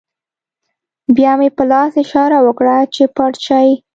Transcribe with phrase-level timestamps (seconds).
[1.15, 3.69] بیا مې په لاس اشاره وکړه چې پټ شئ